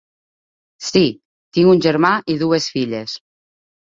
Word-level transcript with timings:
Sí, 0.85 1.03
tinc 1.57 1.69
un 1.73 1.83
germà 1.87 2.13
i 2.35 2.39
dues 2.45 2.71
filles. 2.77 3.15